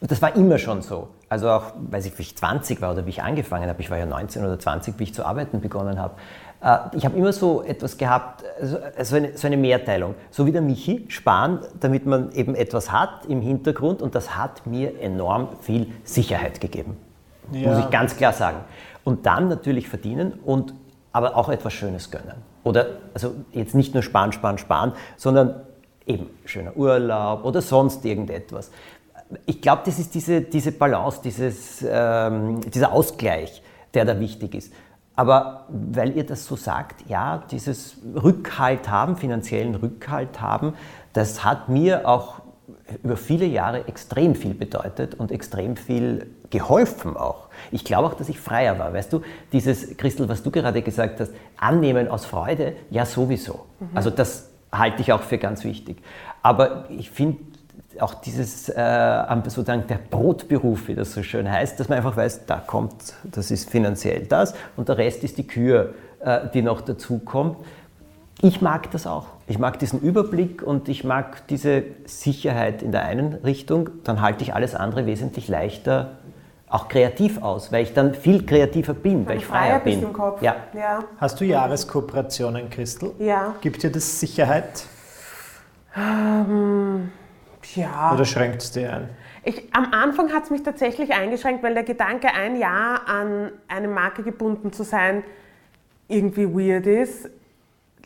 [0.00, 1.08] Das war immer schon so.
[1.28, 3.82] Also auch, weiß ich, wie ich 20 war oder wie ich angefangen habe.
[3.82, 6.14] Ich war ja 19 oder 20, wie ich zu arbeiten begonnen habe.
[6.62, 10.14] Äh, Ich habe immer so etwas gehabt, so eine, so eine Mehrteilung.
[10.30, 14.00] So wie der Michi, sparen, damit man eben etwas hat im Hintergrund.
[14.00, 16.96] Und das hat mir enorm viel Sicherheit gegeben.
[17.52, 17.68] Ja.
[17.68, 18.56] Muss ich ganz klar sagen.
[19.04, 20.72] Und dann natürlich verdienen und
[21.12, 22.36] aber auch etwas Schönes gönnen.
[22.64, 25.60] Oder also jetzt nicht nur sparen, sparen, sparen, sondern
[26.06, 28.70] eben schöner Urlaub oder sonst irgendetwas.
[29.46, 33.62] Ich glaube, das ist diese, diese Balance, dieses, ähm, dieser Ausgleich,
[33.94, 34.72] der da wichtig ist.
[35.14, 40.74] Aber weil ihr das so sagt, ja, dieses Rückhalt haben, finanziellen Rückhalt haben,
[41.12, 42.40] das hat mir auch
[43.02, 47.48] über viele Jahre extrem viel bedeutet und extrem viel geholfen auch.
[47.72, 48.92] Ich glaube auch, dass ich freier war.
[48.92, 53.66] Weißt du, dieses, Christel, was du gerade gesagt hast, annehmen aus Freude, ja sowieso.
[53.94, 55.96] Also das halte ich auch für ganz wichtig.
[56.42, 57.38] Aber ich finde
[57.98, 62.46] auch dieses, äh, sozusagen der Brotberuf, wie das so schön heißt, dass man einfach weiß,
[62.46, 66.80] da kommt, das ist finanziell das und der Rest ist die Kür, äh, die noch
[66.80, 67.58] dazukommt.
[68.40, 69.26] Ich mag das auch.
[69.46, 73.90] Ich mag diesen Überblick und ich mag diese Sicherheit in der einen Richtung.
[74.02, 76.18] Dann halte ich alles andere wesentlich leichter,
[76.72, 80.02] auch kreativ aus, weil ich dann viel kreativer bin, weil ich freier bin.
[80.02, 80.40] im Kopf.
[80.40, 80.56] Ja.
[80.72, 81.04] ja.
[81.18, 83.12] Hast du Jahreskooperationen, Christel?
[83.18, 83.54] Ja.
[83.60, 84.86] Gibt dir das Sicherheit
[87.74, 88.14] Ja.
[88.14, 89.10] oder schränkt es dir ein?
[89.44, 93.88] Ich, am Anfang hat es mich tatsächlich eingeschränkt, weil der Gedanke, ein Jahr an eine
[93.88, 95.22] Marke gebunden zu sein,
[96.08, 97.28] irgendwie weird ist.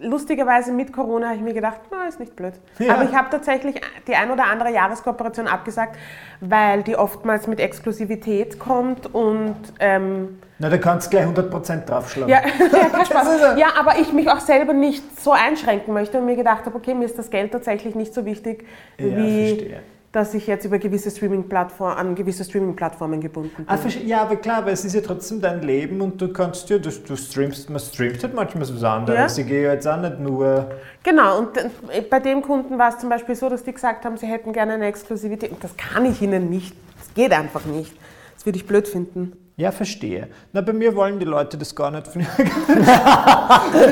[0.01, 2.55] Lustigerweise mit Corona habe ich mir gedacht, na, ist nicht blöd.
[2.79, 2.95] Ja.
[2.95, 5.97] Aber ich habe tatsächlich die ein oder andere Jahreskooperation abgesagt,
[6.41, 12.29] weil die oftmals mit Exklusivität kommt und ähm, Na, da kannst du gleich 100% draufschlagen.
[12.29, 12.41] ja,
[12.73, 16.77] ja, ja, aber ich mich auch selber nicht so einschränken möchte und mir gedacht habe,
[16.77, 18.67] okay, mir ist das Geld tatsächlich nicht so wichtig,
[18.99, 19.81] Ja, wie verstehe.
[20.17, 23.67] Dass ich jetzt über gewisse Streaming-Plattformen, an gewisse Streaming-Plattformen gebunden bin.
[23.67, 26.79] Verste- ja, aber klar, weil es ist ja trotzdem dein Leben und du kannst ja,
[26.79, 29.37] du, du streamst, man streamt halt manchmal was anderes.
[29.37, 29.43] Ja.
[29.43, 30.71] Ich gehe ja jetzt auch nicht nur.
[31.03, 34.17] Genau, und äh, bei dem Kunden war es zum Beispiel so, dass die gesagt haben,
[34.17, 35.51] sie hätten gerne eine Exklusivität.
[35.51, 36.75] Und das kann ich ihnen nicht.
[36.99, 37.93] Das geht einfach nicht.
[38.37, 39.33] Das würde ich blöd finden.
[39.59, 40.29] Ja, verstehe.
[40.55, 42.07] Na, bei mir wollen die Leute das gar nicht.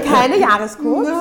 [0.05, 1.13] Keine Jahrescodes.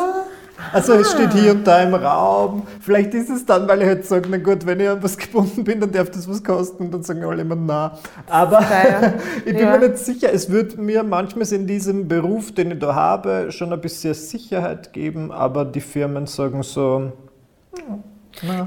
[0.74, 2.64] Also es steht hier und da im Raum.
[2.82, 5.64] Vielleicht ist es dann, weil ich halt sage, na gut, wenn ich an was gebunden
[5.64, 6.86] bin, dann darf das was kosten.
[6.86, 7.98] Und dann sagen alle immer na.
[8.28, 8.60] Aber
[9.46, 9.78] ich bin Ja.
[9.78, 10.34] mir nicht sicher.
[10.34, 14.92] Es wird mir manchmal in diesem Beruf, den ich da habe, schon ein bisschen Sicherheit
[14.94, 15.32] geben.
[15.32, 17.12] Aber die Firmen sagen so,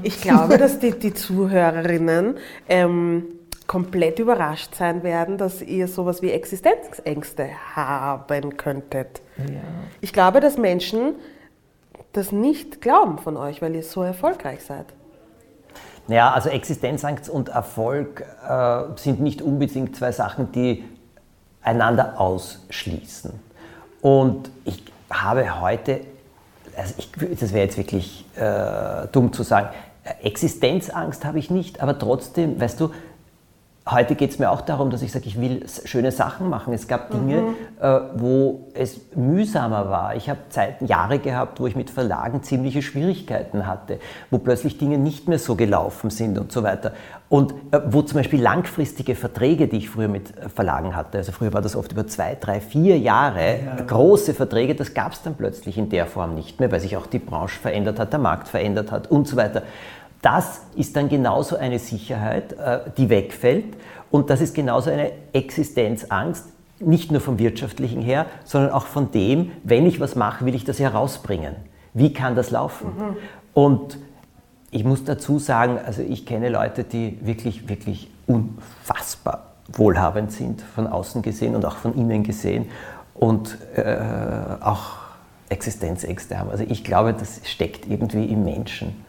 [0.03, 2.35] Ich glaube, dass die, die Zuhörerinnen
[2.69, 3.25] ähm,
[3.67, 9.21] komplett überrascht sein werden, dass ihr sowas wie Existenzängste haben könntet.
[9.99, 11.15] Ich glaube, dass Menschen
[12.17, 14.87] das nicht glauben von euch, weil ihr so erfolgreich seid.
[16.07, 20.85] Naja, also Existenzangst und Erfolg äh, sind nicht unbedingt zwei Sachen, die
[21.61, 23.31] einander ausschließen.
[24.01, 26.01] Und ich habe heute,
[26.77, 29.69] also ich, das wäre jetzt wirklich äh, dumm zu sagen,
[30.21, 32.91] Existenzangst habe ich nicht, aber trotzdem, weißt du,
[33.91, 36.73] heute geht es mir auch darum, dass ich sage, ich will schöne Sachen machen.
[36.73, 37.55] Es gab Dinge, mhm.
[37.81, 40.15] äh, wo es mühsamer war.
[40.15, 44.97] Ich habe Zeiten, Jahre gehabt, wo ich mit Verlagen ziemliche Schwierigkeiten hatte, wo plötzlich Dinge
[44.97, 46.93] nicht mehr so gelaufen sind und so weiter.
[47.29, 51.53] Und äh, wo zum Beispiel langfristige Verträge, die ich früher mit Verlagen hatte, also früher
[51.53, 53.75] war das oft über zwei, drei, vier Jahre, ja.
[53.85, 57.07] große Verträge, das gab es dann plötzlich in der Form nicht mehr, weil sich auch
[57.07, 59.63] die Branche verändert hat, der Markt verändert hat und so weiter.
[60.21, 63.75] Das ist dann genauso eine Sicherheit, äh, die wegfällt.
[64.09, 66.45] Und das ist genauso eine Existenzangst,
[66.79, 70.63] nicht nur vom wirtschaftlichen her, sondern auch von dem, wenn ich was mache, will ich
[70.63, 71.55] das herausbringen.
[71.93, 72.87] Wie kann das laufen?
[72.87, 73.17] Mhm.
[73.53, 73.97] Und
[74.69, 80.87] ich muss dazu sagen, also ich kenne Leute, die wirklich, wirklich unfassbar wohlhabend sind, von
[80.87, 82.67] außen gesehen und auch von innen gesehen
[83.15, 83.97] und äh,
[84.61, 84.97] auch
[85.49, 86.49] Existenzängste haben.
[86.49, 89.06] Also ich glaube, das steckt irgendwie im Menschen.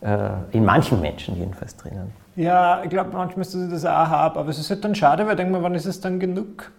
[0.00, 2.12] Äh, in manchen Menschen jedenfalls drinnen.
[2.36, 5.32] Ja, ich glaube, manchmal ist das auch haben, aber es ist halt dann schade, weil
[5.32, 6.70] ich denke mir, wann ist es dann genug?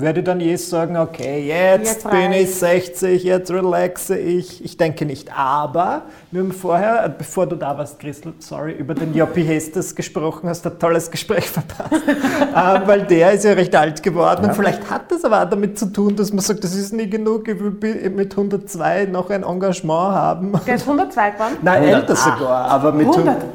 [0.00, 4.64] Werde dann je sagen, okay, jetzt, jetzt bin ich 60, jetzt relaxe ich.
[4.64, 5.36] Ich denke nicht.
[5.36, 10.48] Aber wir haben vorher, bevor du da warst, Christel, sorry, über den Joppi Hestes gesprochen,
[10.48, 11.92] hast ein tolles Gespräch verpasst.
[11.92, 14.48] äh, weil der ist ja recht alt geworden ja.
[14.48, 17.08] und vielleicht hat das aber auch damit zu tun, dass man sagt, das ist nie
[17.08, 20.52] genug, ich will mit 102 noch ein Engagement haben.
[20.66, 21.56] Der ist 102 geworden?
[21.62, 23.46] Nein, älter sogar, aber mit 108.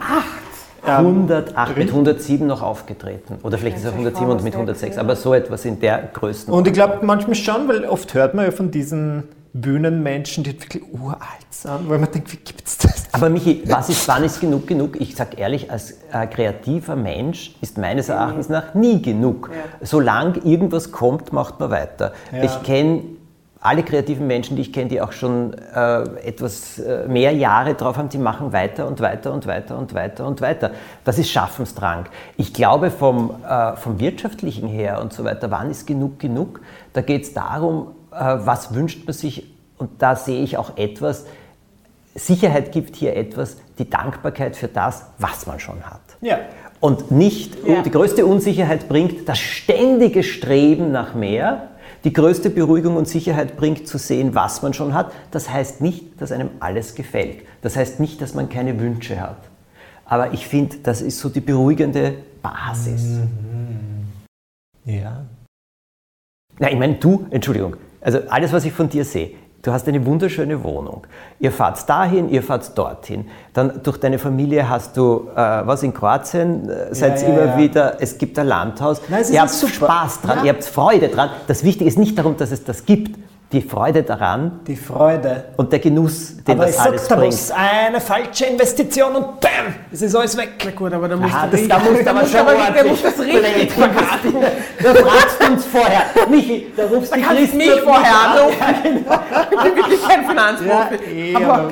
[0.85, 3.39] 108, mit 107 noch aufgetreten.
[3.43, 6.57] Oder vielleicht ist er 107 und mit 106, aber so etwas in der Größenordnung.
[6.57, 10.83] Und ich glaube manchmal schon, weil oft hört man ja von diesen Bühnenmenschen, die wirklich
[10.91, 11.19] uralt
[11.51, 13.03] sind, weil man denkt, wie gibt es das?
[13.11, 14.99] Aber Michi, was ist, wann ist genug genug?
[14.99, 19.51] Ich sage ehrlich, als äh, kreativer Mensch ist meines Erachtens nach nie genug.
[19.53, 19.85] Ja.
[19.85, 22.13] Solange irgendwas kommt, macht man weiter.
[22.31, 22.43] Ja.
[22.43, 23.03] Ich kenne
[23.63, 27.97] alle kreativen Menschen, die ich kenne, die auch schon äh, etwas äh, mehr Jahre drauf
[27.97, 30.71] haben, die machen weiter und weiter und weiter und weiter und weiter.
[31.05, 32.05] Das ist Schaffensdrang.
[32.35, 36.59] Ich glaube, vom, äh, vom wirtschaftlichen her und so weiter, wann ist genug genug?
[36.91, 41.25] Da geht es darum, äh, was wünscht man sich und da sehe ich auch etwas,
[42.15, 46.01] Sicherheit gibt hier etwas, die Dankbarkeit für das, was man schon hat.
[46.21, 46.39] Ja.
[46.79, 47.81] Und nicht, ja.
[47.81, 51.69] die größte Unsicherheit bringt das ständige Streben nach mehr,
[52.03, 55.13] die größte Beruhigung und Sicherheit bringt, zu sehen, was man schon hat.
[55.31, 57.43] Das heißt nicht, dass einem alles gefällt.
[57.61, 59.37] Das heißt nicht, dass man keine Wünsche hat.
[60.05, 63.03] Aber ich finde, das ist so die beruhigende Basis.
[63.03, 64.07] Mhm.
[64.85, 65.25] Ja.
[66.59, 69.31] Na, ich meine, du, Entschuldigung, also alles, was ich von dir sehe,
[69.63, 71.07] Du hast eine wunderschöne Wohnung.
[71.39, 73.29] Ihr fahrt dahin, ihr fahrt dorthin.
[73.53, 77.45] Dann durch deine Familie hast du äh, was in Kroatien, äh, seid ja, ja, immer
[77.45, 77.57] ja.
[77.57, 79.01] wieder, es gibt ein Landhaus.
[79.07, 79.51] Nein, ihr habt.
[79.51, 81.29] Spaß dran, ihr habt Freude dran.
[81.47, 83.17] Das Wichtige ist nicht darum, dass es das gibt,
[83.53, 84.59] die Freude daran.
[84.67, 85.45] Die Freude.
[85.57, 87.33] Und der Genuss, den aber das alles sag, bringt.
[87.33, 90.53] Da muss eine falsche Investition und bam, es ist alles weg.
[90.65, 93.19] Na gut, aber da musst Aha, du das, da musst aber schon der muss das
[93.19, 93.71] richtig.
[93.77, 96.03] Da fragst du uns vorher.
[96.29, 98.57] Michi, da rufst da du kannst mich vorher anrufen.
[98.59, 99.19] Ja, genau.
[99.51, 101.31] Ich bin wirklich kein Finanzprofi.
[101.31, 101.71] Ja, eh, aber,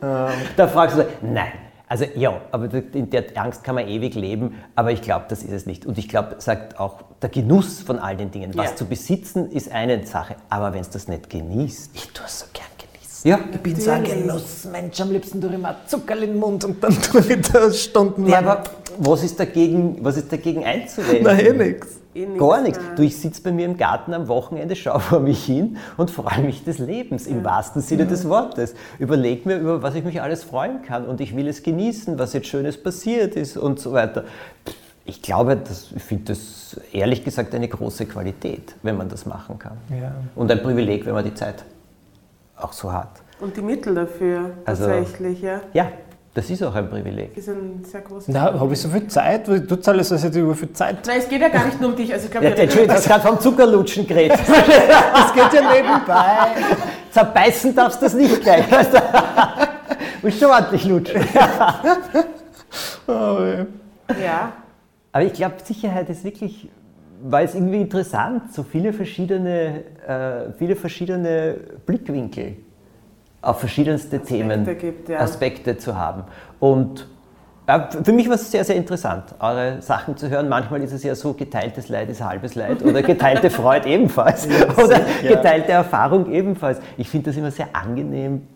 [0.00, 1.52] aber da fragst du, nein,
[1.92, 5.52] also ja, aber in der Angst kann man ewig leben, aber ich glaube, das ist
[5.52, 5.84] es nicht.
[5.84, 8.56] Und ich glaube, sagt auch der Genuss von all den Dingen.
[8.56, 8.76] Was ja.
[8.76, 11.90] zu besitzen ist eine Sache, aber wenn es das nicht genießt.
[11.94, 12.91] Ich tue es so gern genießen.
[13.24, 16.64] Ja, ich bin so ein Genussmensch, am liebsten tue ich mir Zucker in den Mund
[16.64, 18.44] und dann tue ich das stundenlang.
[18.44, 18.64] Ja, aber
[18.98, 21.22] was ist dagegen, was ist dagegen einzuwenden?
[21.22, 22.00] Na, eh nichts.
[22.14, 22.80] Eh Gar nichts.
[22.96, 26.40] Du, ich sitze bei mir im Garten am Wochenende, schaue vor mich hin und freue
[26.40, 28.74] mich des Lebens im wahrsten Sinne des Wortes.
[28.98, 32.32] Überleg mir, über was ich mich alles freuen kann und ich will es genießen, was
[32.32, 34.24] jetzt Schönes passiert ist und so weiter.
[35.04, 39.58] Ich glaube, das, ich finde das ehrlich gesagt eine große Qualität, wenn man das machen
[39.58, 39.78] kann.
[39.90, 40.12] Ja.
[40.34, 41.64] Und ein Privileg, wenn man die Zeit
[42.62, 43.10] auch so hat.
[43.40, 45.60] Und die Mittel dafür also, tatsächlich, ja?
[45.72, 45.88] Ja,
[46.34, 47.34] das ist auch ein Privileg.
[47.34, 49.46] Das ist ein sehr großes Na, habe ich so viel Zeit?
[49.46, 51.06] Du zahlst also über viel Zeit.
[51.06, 52.10] Nein, es geht ja gar nicht nur um dich.
[52.10, 54.38] Also ich glaub, ja, Entschuldigung, du hast gerade vom Zuckerlutschen geredet.
[54.46, 56.62] das geht ja nebenbei.
[57.10, 58.64] Zerbeißen darfst du das nicht gleich.
[58.66, 61.20] Du musst schon ordentlich lutschen.
[63.06, 63.38] oh,
[64.22, 64.52] ja.
[65.12, 66.70] Aber ich glaube, Sicherheit ist wirklich,
[67.22, 71.56] weil es irgendwie interessant, so viele verschiedene, äh, viele verschiedene
[71.86, 72.56] Blickwinkel
[73.40, 75.20] auf verschiedenste Aspekte Themen, gibt, ja.
[75.20, 76.24] Aspekte zu haben.
[76.60, 77.08] Und
[77.66, 80.48] äh, für mich war es sehr, sehr interessant, eure Sachen zu hören.
[80.48, 84.72] Manchmal ist es ja so, geteiltes Leid ist halbes Leid oder geteilte Freude ebenfalls ja,
[84.76, 86.80] oder geteilte Erfahrung ebenfalls.
[86.96, 88.46] Ich finde das immer sehr angenehm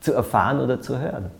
[0.00, 1.30] zu erfahren oder zu hören.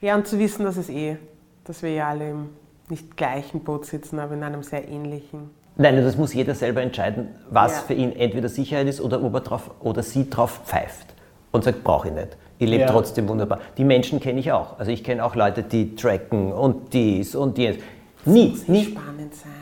[0.00, 1.16] Ja, und zu wissen, dass es eh,
[1.64, 2.48] dass wir ja alle im
[2.88, 5.50] nicht gleichen Boot sitzen, aber in einem sehr ähnlichen.
[5.78, 7.78] Nein, das muss jeder selber entscheiden, was Ja.
[7.88, 11.06] für ihn entweder Sicherheit ist oder ob er drauf oder sie drauf pfeift
[11.52, 12.28] und sagt, brauche ich nicht.
[12.58, 12.90] Ich lebe Ja.
[12.90, 13.58] trotzdem wunderbar.
[13.76, 14.78] Die Menschen kenne ich auch.
[14.78, 17.76] Also ich kenne auch Leute, die tracken und dies und jenes.
[18.24, 18.84] Nie, Muss nie.
[18.86, 19.52] spannend sein.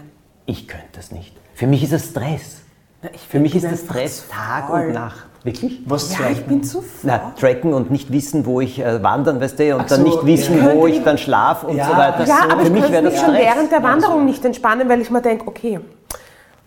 [0.47, 1.37] Ich könnte das nicht.
[1.55, 2.63] Für mich ist es Stress.
[3.03, 4.87] Na, ich Für mich ist das einfach Stress Tag faul.
[4.87, 5.27] und Nacht.
[5.43, 5.81] Wirklich?
[5.85, 6.89] Was Ja, soll ich bin zu faul.
[7.03, 10.07] Na, tracken und nicht wissen, wo ich äh, wandern, weißt du, und Ach dann so,
[10.07, 10.75] nicht wissen, ja.
[10.75, 11.87] wo ich dann schlafe und Ja.
[11.87, 12.25] so weiter.
[12.25, 14.43] Ja, so, aber für ich mich kann wäre mich das schon während der Wanderung nicht
[14.45, 15.81] entspannen, weil ich mir denke, okay,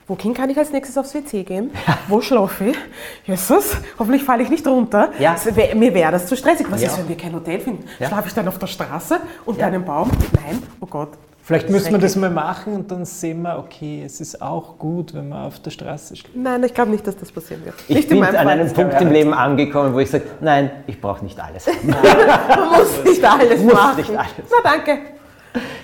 [0.07, 1.71] wohin kann ich als nächstes aufs WC gehen?
[2.07, 2.77] Wo schlafe ich?
[3.25, 5.09] Jesus, hoffentlich falle ich nicht runter.
[5.19, 5.35] Ja.
[5.53, 6.67] Wär, mir wäre das zu stressig.
[6.69, 6.89] Was Ja.
[6.89, 7.83] ist, wenn wir kein Hotel finden?
[7.99, 8.07] Ja.
[8.07, 9.67] Schlafe ich dann auf der Straße unter Ja.
[9.67, 10.09] einem Baum?
[10.33, 11.09] Nein, oh Gott.
[11.43, 15.13] Vielleicht müssen wir das mal machen und dann sehen wir, okay, es ist auch gut,
[15.13, 16.35] wenn man auf der Straße schläft.
[16.35, 17.75] Nein, ich glaube nicht, dass das passieren wird.
[17.87, 18.47] Ich nicht in bin an Fall.
[18.49, 21.65] einem Punkt im Leben angekommen, wo ich sage, nein, ich brauche nicht alles.
[21.83, 23.95] Man muss nicht alles Muss machen.
[23.95, 24.29] nicht alles.
[24.51, 24.97] Na danke.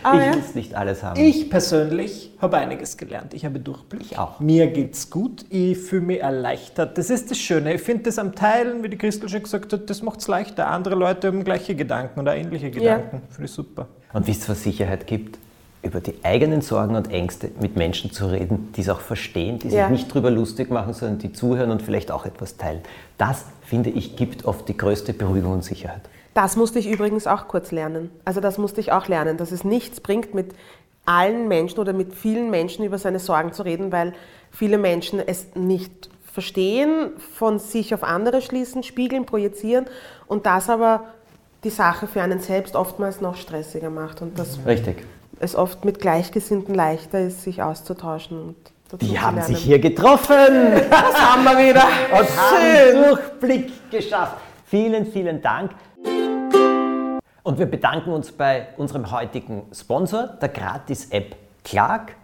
[0.04, 0.36] Aber Ich ja.
[0.36, 1.20] muss nicht alles haben.
[1.20, 3.34] Ich persönlich habe einiges gelernt.
[3.34, 4.02] Ich habe Durchblick.
[4.02, 4.40] Ich auch.
[4.40, 5.46] Mir geht's gut.
[5.50, 6.98] Ich fühle mich erleichtert.
[6.98, 7.74] Das ist das Schöne.
[7.76, 10.68] Ich finde das am Teilen, wie die Christel schon gesagt hat, das macht es leichter.
[10.68, 13.22] Andere Leute haben gleiche Gedanken oder ähnliche Gedanken.
[13.30, 13.88] Finde ich super.
[14.14, 15.40] Und wie es für Sicherheit gibt,
[15.82, 19.68] über die eigenen Sorgen und Ängste mit Menschen zu reden, die es auch verstehen, die
[19.70, 19.90] sich Ja.
[19.90, 22.80] nicht drüber lustig machen, sondern die zuhören und vielleicht auch etwas teilen.
[23.18, 26.02] Das, finde ich, gibt oft die größte Beruhigung und Sicherheit.
[26.34, 28.10] Das musste ich übrigens auch kurz lernen.
[28.26, 30.54] Also das musste ich auch lernen, dass es nichts bringt, mit
[31.06, 34.14] allen Menschen oder mit vielen Menschen über seine Sorgen zu reden, weil
[34.52, 39.86] viele Menschen es nicht verstehen, von sich auf andere schließen, spiegeln, projizieren
[40.28, 41.04] und das aber
[41.64, 45.06] die Sache für einen selbst oftmals noch stressiger macht und dass Richtig.
[45.40, 48.56] es oft mit Gleichgesinnten leichter ist, sich auszutauschen.
[48.92, 49.54] Und Die haben lernen.
[49.56, 50.36] sich hier getroffen
[50.90, 51.84] Das haben wir wieder.
[52.18, 53.04] und Schön.
[53.04, 54.38] Durchblick geschafft.
[54.66, 55.72] Vielen, vielen Dank.
[57.44, 62.16] Und wir bedanken uns bei unserem heutigen Sponsor, der Gratis-App Clark.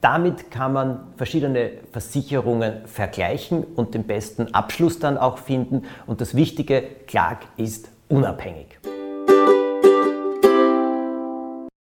[0.00, 5.82] Damit kann man verschiedene Versicherungen vergleichen und den besten Abschluss dann auch finden.
[6.06, 8.78] Und das Wichtige, Clark ist unabhängig.